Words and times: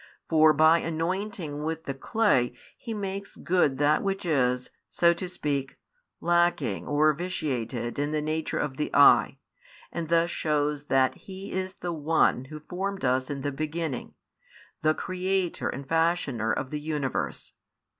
For 0.27 0.51
by 0.51 0.79
anointing 0.79 1.61
with 1.63 1.83
the 1.83 1.93
clay 1.93 2.55
He 2.75 2.91
makes 2.91 3.35
good 3.35 3.77
that 3.77 4.01
which 4.01 4.25
is 4.25 4.71
(so 4.89 5.13
to 5.13 5.29
speak) 5.29 5.77
lacking 6.19 6.87
or 6.87 7.13
vitiated 7.13 7.99
in 7.99 8.09
the 8.11 8.19
nature 8.19 8.57
of 8.57 8.77
the 8.77 8.89
eye, 8.95 9.37
and 9.91 10.09
thus 10.09 10.31
shews 10.31 10.85
that 10.85 11.13
He 11.13 11.51
is 11.51 11.73
the 11.81 11.93
One 11.93 12.45
Who 12.45 12.61
formed 12.61 13.05
us 13.05 13.29
in 13.29 13.41
the 13.41 13.51
beginning, 13.51 14.15
the 14.81 14.95
Creator 14.95 15.69
and 15.69 15.87
Fashioner 15.87 16.51
of 16.51 16.71
the 16.71 16.79
universe. 16.81 17.53